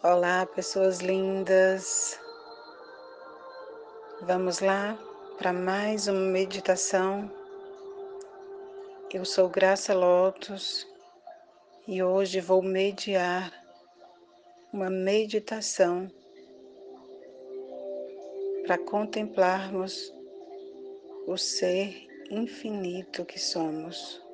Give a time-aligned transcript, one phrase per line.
[0.00, 2.16] Olá, pessoas lindas.
[4.22, 4.96] Vamos lá
[5.36, 7.28] para mais uma meditação.
[9.12, 10.86] Eu sou Graça Lotus
[11.88, 13.52] e hoje vou mediar
[14.72, 16.08] uma meditação
[18.64, 20.14] para contemplarmos
[21.26, 24.27] o ser infinito que somos.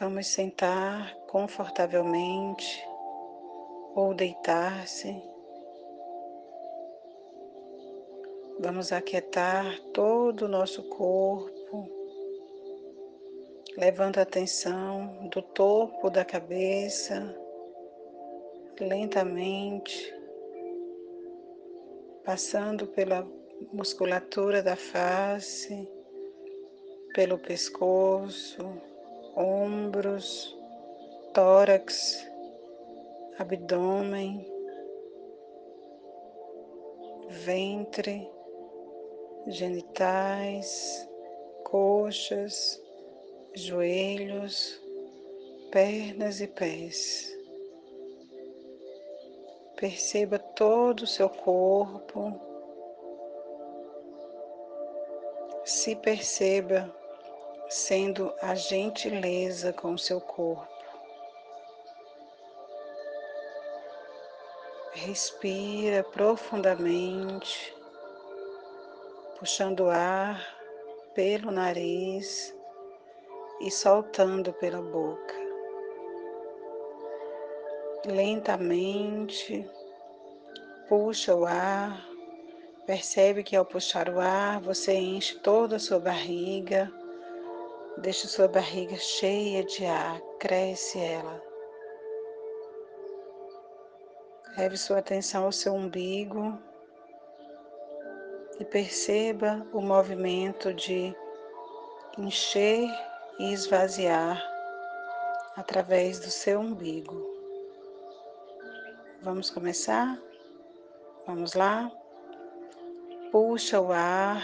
[0.00, 2.82] Vamos sentar confortavelmente
[3.94, 5.14] ou deitar-se.
[8.58, 11.86] Vamos aquietar todo o nosso corpo,
[13.76, 17.36] levando a atenção do topo da cabeça,
[18.80, 20.14] lentamente,
[22.24, 23.28] passando pela
[23.70, 25.86] musculatura da face,
[27.12, 28.88] pelo pescoço,
[29.40, 30.54] ombros,
[31.32, 32.28] tórax,
[33.38, 34.46] abdômen,
[37.30, 38.30] ventre,
[39.46, 41.08] genitais,
[41.64, 42.78] coxas,
[43.54, 44.78] joelhos,
[45.70, 47.34] pernas e pés.
[49.76, 52.38] Perceba todo o seu corpo.
[55.64, 56.99] Se perceba
[57.70, 60.68] sendo a gentileza com seu corpo.
[64.92, 67.72] Respira profundamente,
[69.38, 70.44] puxando ar
[71.14, 72.52] pelo nariz
[73.60, 75.34] e soltando pela boca.
[78.04, 79.64] Lentamente,
[80.88, 82.04] puxa o ar,
[82.84, 86.92] percebe que ao puxar o ar você enche toda a sua barriga
[87.98, 91.42] Deixe sua barriga cheia de ar, cresce ela.
[94.56, 96.58] Leve sua atenção ao seu umbigo
[98.58, 101.14] e perceba o movimento de
[102.16, 102.88] encher
[103.38, 104.42] e esvaziar
[105.56, 107.28] através do seu umbigo.
[109.22, 110.18] Vamos começar?
[111.26, 111.90] Vamos lá?
[113.30, 114.42] Puxa o ar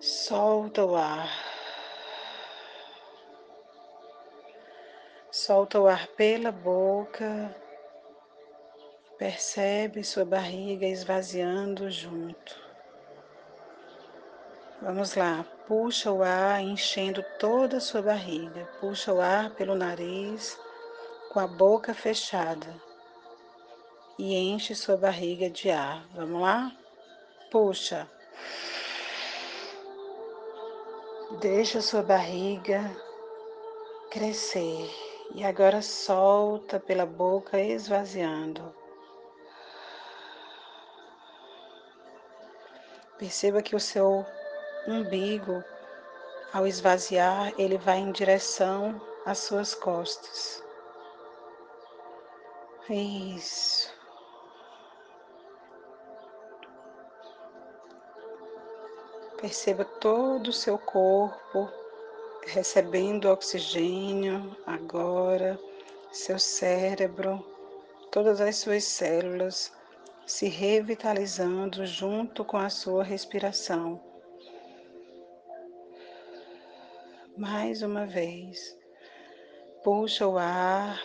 [0.00, 1.28] Solta o ar.
[5.28, 7.52] Solta o ar pela boca.
[9.18, 12.56] Percebe sua barriga esvaziando junto.
[14.80, 15.44] Vamos lá.
[15.66, 18.66] Puxa o ar enchendo toda a sua barriga.
[18.78, 20.56] Puxa o ar pelo nariz
[21.32, 22.72] com a boca fechada.
[24.16, 26.06] E enche sua barriga de ar.
[26.14, 26.72] Vamos lá?
[27.50, 28.08] Puxa.
[31.30, 32.90] Deixa sua barriga
[34.10, 34.90] crescer
[35.34, 38.74] e agora solta pela boca, esvaziando.
[43.18, 44.24] Perceba que o seu
[44.86, 45.62] umbigo,
[46.50, 50.64] ao esvaziar, ele vai em direção às suas costas.
[52.88, 53.97] Isso.
[59.40, 61.70] Perceba todo o seu corpo
[62.44, 65.56] recebendo oxigênio agora,
[66.10, 67.46] seu cérebro,
[68.10, 69.72] todas as suas células
[70.26, 74.02] se revitalizando junto com a sua respiração.
[77.36, 78.76] Mais uma vez,
[79.84, 81.00] puxa o ar,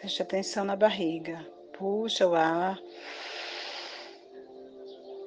[0.00, 1.46] preste atenção na barriga,
[1.78, 2.76] puxa o ar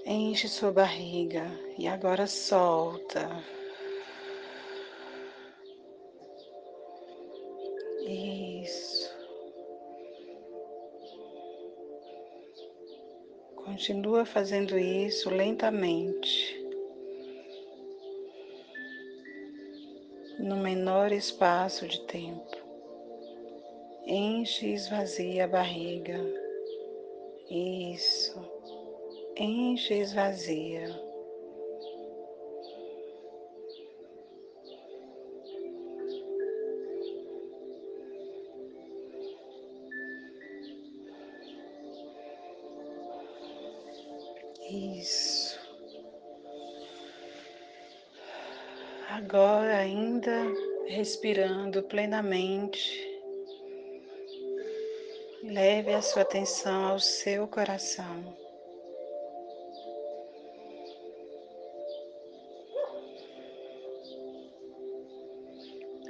[0.06, 1.46] Enche sua barriga
[1.78, 3.42] e agora solta.
[8.06, 9.10] Isso.
[13.56, 16.62] Continua fazendo isso lentamente.
[20.38, 22.58] No menor espaço de tempo.
[24.06, 26.20] Enche e esvazia a barriga.
[27.50, 28.53] Isso
[29.38, 30.88] enche e esvazia.
[44.70, 45.60] Isso.
[49.10, 50.32] Agora, ainda
[50.88, 53.08] respirando plenamente,
[55.44, 58.43] leve a sua atenção ao seu coração.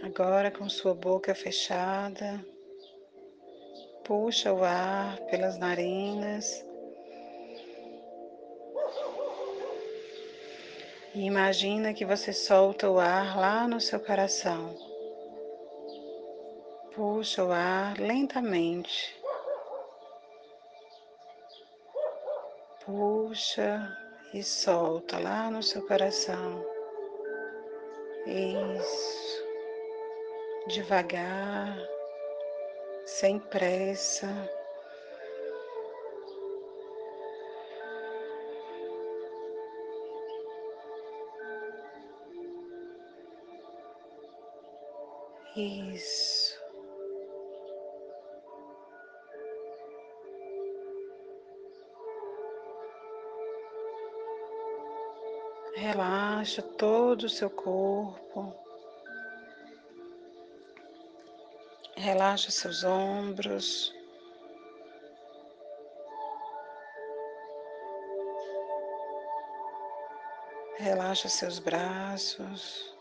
[0.05, 2.45] Agora, com sua boca fechada,
[4.03, 6.61] puxa o ar pelas narinas
[11.15, 14.75] e imagina que você solta o ar lá no seu coração.
[16.93, 19.15] Puxa o ar lentamente.
[22.83, 23.97] Puxa
[24.33, 26.61] e solta lá no seu coração.
[28.27, 29.52] Isso.
[30.65, 31.77] Devagar,
[33.05, 34.27] sem pressa.
[45.55, 46.57] Isso.
[55.75, 58.62] Relaxa todo o seu corpo.
[61.95, 63.93] Relaxa seus ombros.
[70.79, 72.93] Relaxa seus braços.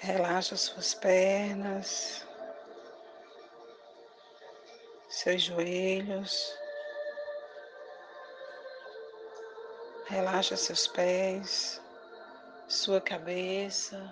[0.00, 2.26] Relaxa suas pernas,
[5.08, 6.58] seus joelhos.
[10.06, 11.80] Relaxa seus pés,
[12.68, 14.10] sua cabeça.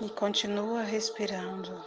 [0.00, 1.84] E continua respirando.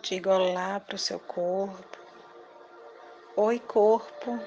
[0.00, 1.98] Diga olá para o seu corpo.
[3.34, 4.38] Oi, corpo.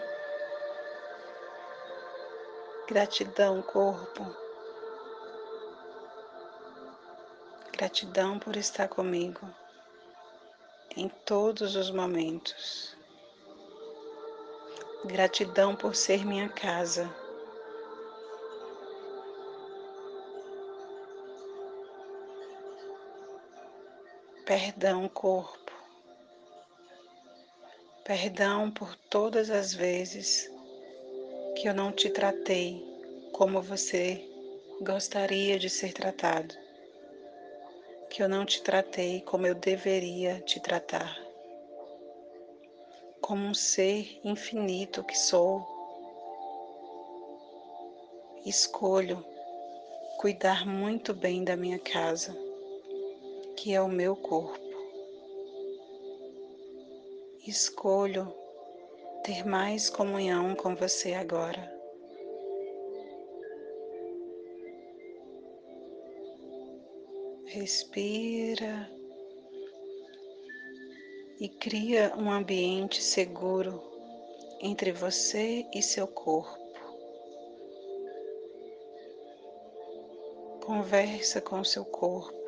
[2.88, 4.24] Gratidão, corpo.
[7.74, 9.54] Gratidão por estar comigo
[10.96, 12.96] em todos os momentos.
[15.04, 17.25] Gratidão por ser minha casa.
[24.46, 25.72] Perdão, corpo.
[28.04, 30.50] Perdão por todas as vezes
[31.56, 32.84] que eu não te tratei
[33.32, 34.24] como você
[34.82, 36.56] gostaria de ser tratado
[38.16, 41.20] que eu não te tratei como eu deveria te tratar.
[43.20, 45.68] Como um ser infinito que sou,
[48.46, 49.22] escolho
[50.18, 52.34] cuidar muito bem da minha casa,
[53.56, 54.60] que é o meu corpo.
[57.48, 58.34] Escolho
[59.24, 61.74] ter mais comunhão com você agora.
[67.46, 68.92] Respira
[71.40, 73.82] e cria um ambiente seguro
[74.62, 76.66] entre você e seu corpo.
[80.66, 82.45] Conversa com seu corpo.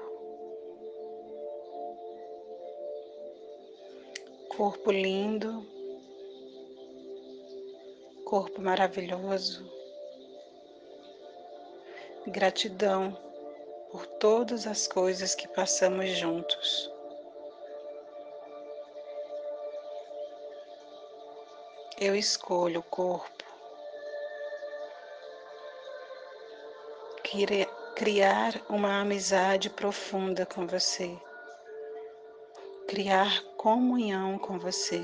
[4.57, 5.63] Corpo lindo,
[8.25, 9.71] corpo maravilhoso.
[12.25, 13.15] Gratidão
[13.91, 16.91] por todas as coisas que passamos juntos.
[22.01, 23.45] Eu escolho o corpo,
[27.93, 31.15] criar uma amizade profunda com você,
[32.87, 35.03] criar comunhão com você.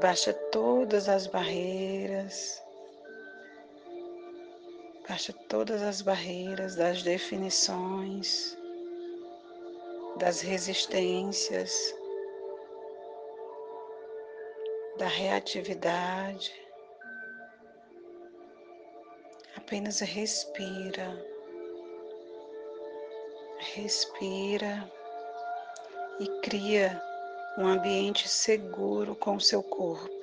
[0.00, 2.62] Baixa todas as barreiras,
[5.08, 8.58] Baixa todas as barreiras das definições,
[10.18, 11.72] das resistências,
[14.98, 16.52] da reatividade.
[19.56, 21.24] Apenas respira,
[23.74, 24.90] respira
[26.18, 27.02] e cria
[27.58, 30.14] um ambiente seguro com o seu corpo.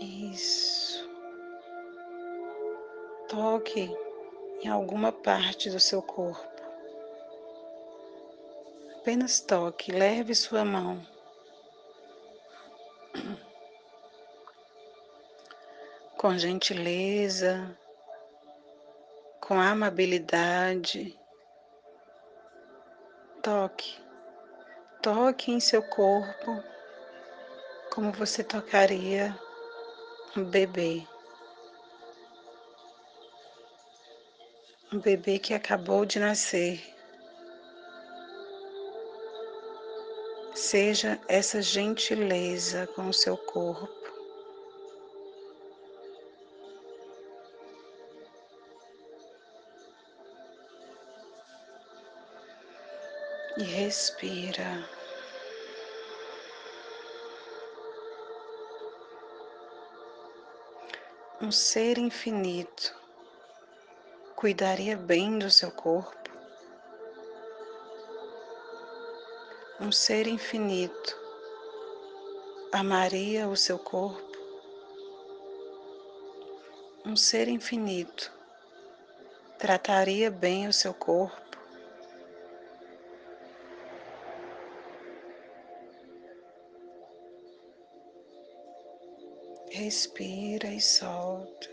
[0.00, 1.08] Isso.
[3.28, 3.90] Toque
[4.62, 6.54] em alguma parte do seu corpo.
[8.96, 11.00] Apenas toque, leve sua mão.
[16.16, 17.78] Com gentileza,
[19.46, 21.14] com amabilidade.
[23.42, 24.00] Toque,
[25.02, 26.64] toque em seu corpo
[27.92, 29.38] como você tocaria
[30.34, 31.06] um bebê.
[34.90, 36.82] Um bebê que acabou de nascer.
[40.54, 44.03] Seja essa gentileza com o seu corpo.
[53.56, 54.88] E respira.
[61.40, 62.92] Um ser infinito
[64.34, 66.30] cuidaria bem do seu corpo.
[69.80, 71.16] Um ser infinito
[72.72, 74.36] amaria o seu corpo.
[77.04, 78.32] Um ser infinito
[79.58, 81.43] trataria bem o seu corpo.
[89.76, 91.68] Respira e solta.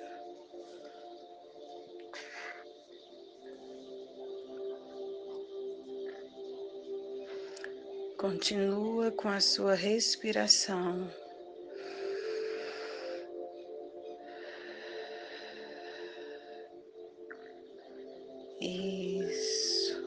[8.18, 11.12] Continua com a sua respiração.
[18.60, 20.02] Isso.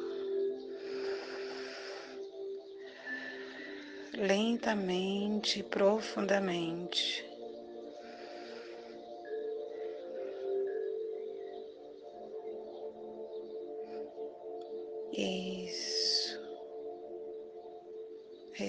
[4.15, 7.34] Lentamente, profundamente.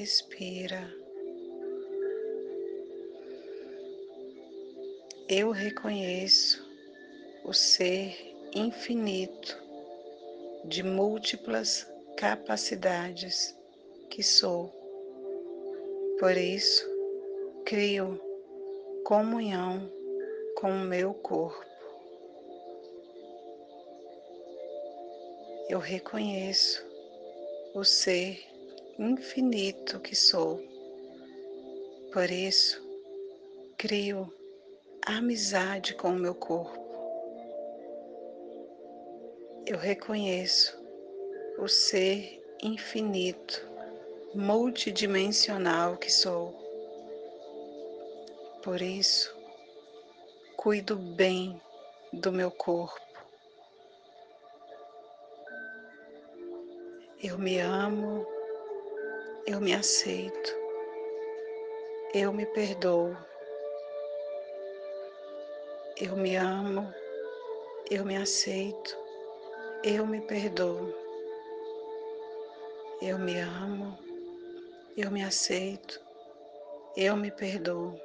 [0.06, 0.88] Respira.
[5.28, 6.64] Eu reconheço
[7.44, 8.16] o ser
[8.54, 9.60] infinito
[10.66, 13.58] de múltiplas capacidades
[14.12, 14.72] que sou.
[16.20, 16.88] Por isso,
[17.66, 18.22] crio
[19.06, 19.92] comunhão
[20.60, 21.66] com o meu corpo.
[25.68, 26.86] eu reconheço
[27.74, 28.55] o ser
[28.98, 30.62] infinito que sou.
[32.14, 32.82] Por isso,
[33.78, 34.34] crio
[35.06, 36.84] amizade com o meu corpo.
[39.66, 40.78] Eu reconheço
[41.60, 43.68] o ser infinito,
[44.34, 46.54] multidimensional que sou.
[48.64, 49.36] Por isso,
[50.56, 51.62] cuido bem
[52.12, 53.00] do meu corpo.
[57.22, 58.26] Eu me amo,
[59.48, 60.56] eu me aceito,
[62.14, 63.16] eu me perdoo.
[66.02, 66.92] Eu me amo,
[67.92, 68.98] eu me aceito,
[69.84, 70.94] eu me perdoo.
[73.02, 73.98] Eu me amo,
[74.98, 76.02] eu me aceito,
[76.98, 78.00] eu me perdoo.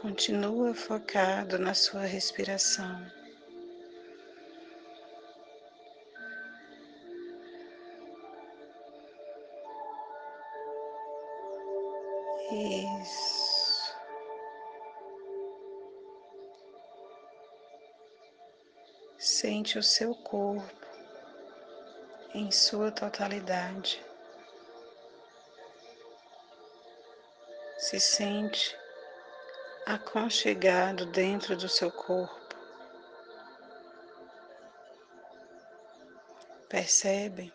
[0.00, 3.06] Continua focado na sua respiração.
[12.50, 13.94] Isso.
[19.18, 20.86] Sente o seu corpo
[22.32, 24.02] em sua totalidade.
[27.76, 28.79] Se sente
[29.94, 32.38] aconchegado dentro do seu corpo.
[36.68, 37.52] Percebe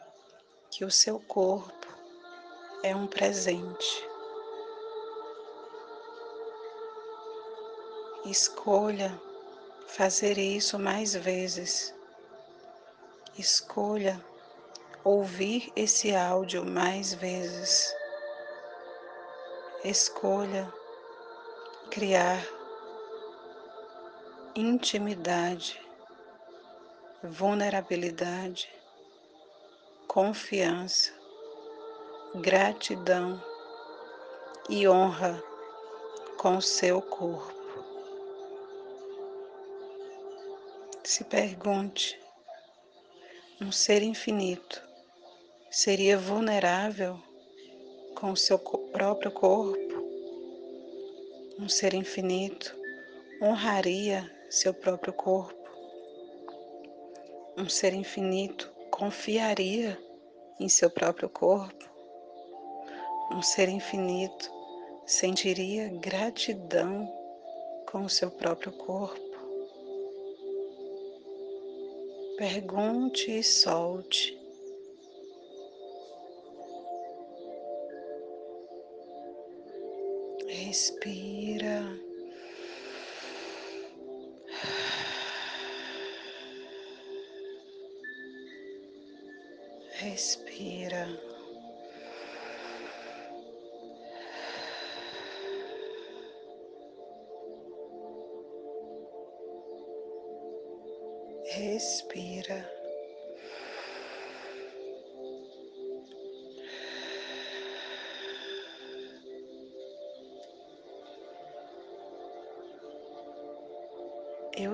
[0.70, 1.88] que o seu corpo
[2.84, 4.06] é um presente.
[8.25, 9.18] Escolha
[9.88, 11.96] fazer isso mais vezes.
[13.38, 14.22] Escolha
[15.06, 17.96] ouvir esse áudio mais vezes.
[19.86, 20.70] Escolha
[21.95, 22.45] criar
[24.53, 25.79] intimidade,
[27.23, 28.69] vulnerabilidade,
[30.05, 31.13] confiança,
[32.41, 33.41] gratidão
[34.67, 35.41] e honra
[36.37, 37.55] com o seu corpo.
[41.01, 42.19] Se pergunte:
[43.61, 44.83] um ser infinito
[45.71, 47.17] seria vulnerável
[48.19, 49.94] com o seu próprio corpo?
[51.57, 52.75] Um ser infinito
[53.41, 55.55] honraria seu próprio corpo.
[57.57, 59.97] Um ser infinito confiaria
[60.59, 61.85] em seu próprio corpo.
[63.31, 64.51] Um ser infinito
[65.05, 67.12] sentiria gratidão
[67.89, 69.24] com o seu próprio corpo.
[72.38, 74.44] Pergunte e solte.
[80.75, 81.79] Respira.
[90.01, 91.08] Respira.
[101.55, 102.75] Respira.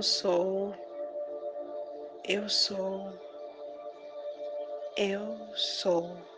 [0.02, 0.74] Eu sou,
[2.28, 3.14] eu sou,
[4.98, 6.31] eu sou.